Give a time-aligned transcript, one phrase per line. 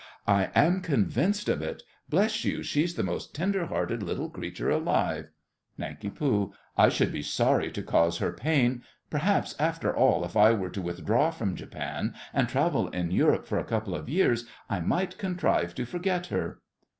[0.25, 1.83] I am convinced of it.
[2.09, 5.29] Bless you, she's the most tender hearted little creature alive.
[5.77, 6.19] NANK.
[6.75, 8.81] I should be sorry to cause her pain.
[9.11, 13.59] Perhaps, after all, if I were to withdraw from Japan, and travel in Europe for
[13.59, 16.61] a couple of years, I might contrive to forget her.